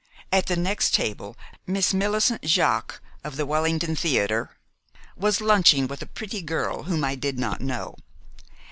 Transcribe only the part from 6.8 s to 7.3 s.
whom I